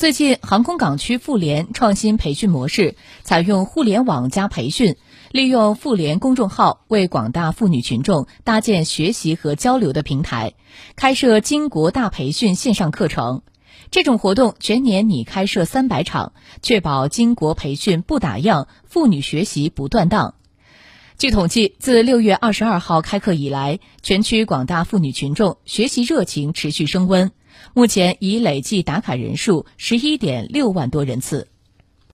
[0.00, 4.96] 最近，航空港区妇联创新培训模式，采用互联网加培训，
[5.30, 10.54] 利用妇联公众号为广大妇女群众搭建学习和交流的平台，
[10.96, 13.42] 开设巾帼大培训线上课程。
[13.90, 16.32] 这种活动全年拟开设三百场，
[16.62, 20.32] 确保巾帼培训不打烊，妇女学习不断档。
[21.20, 27.30] 据统计，自六月二十二号开课以来，全区广大妇女群众学习热情持续升温。
[27.74, 31.48] 目前已累计打卡人数十一点六万多人次。